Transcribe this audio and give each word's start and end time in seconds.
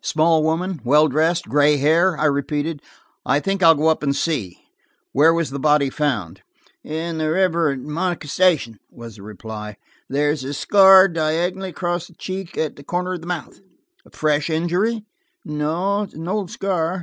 "Small 0.00 0.42
woman, 0.42 0.80
well 0.82 1.08
dressed, 1.08 1.44
gray 1.50 1.76
hair?" 1.76 2.16
I 2.16 2.24
repeated. 2.24 2.80
"I 3.26 3.38
think 3.38 3.62
I'll 3.62 3.74
go 3.74 3.88
up 3.88 4.02
and 4.02 4.16
see. 4.16 4.56
Where 5.12 5.34
was 5.34 5.50
the 5.50 5.58
body 5.58 5.90
found?" 5.90 6.40
"In 6.82 7.18
the 7.18 7.28
river 7.30 7.68
at 7.70 7.80
Monica 7.80 8.26
Station," 8.28 8.78
was 8.90 9.16
the 9.16 9.22
reply. 9.22 9.76
"There 10.08 10.30
is 10.30 10.42
a 10.42 10.54
scar 10.54 11.06
diagonally 11.06 11.68
across 11.68 12.06
the 12.06 12.14
cheek 12.14 12.54
to 12.54 12.70
the 12.70 12.82
corner 12.82 13.12
of 13.12 13.20
the 13.20 13.26
mouth." 13.26 13.60
"A 14.06 14.10
fresh 14.10 14.48
injury?" 14.48 15.04
"No, 15.44 16.08
an 16.10 16.28
old 16.28 16.50
scar." 16.50 17.02